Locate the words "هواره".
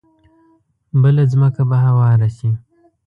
1.85-2.29